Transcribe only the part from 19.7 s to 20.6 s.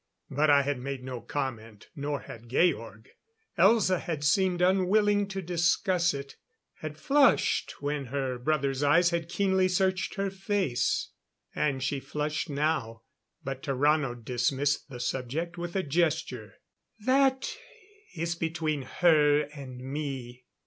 me....